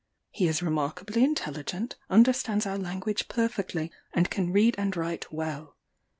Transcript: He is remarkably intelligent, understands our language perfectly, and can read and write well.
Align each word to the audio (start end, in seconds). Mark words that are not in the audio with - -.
He 0.31 0.47
is 0.47 0.63
remarkably 0.63 1.23
intelligent, 1.23 1.95
understands 2.09 2.65
our 2.65 2.75
language 2.79 3.27
perfectly, 3.27 3.91
and 4.15 4.31
can 4.31 4.51
read 4.51 4.73
and 4.79 4.97
write 4.97 5.31
well. 5.31 5.77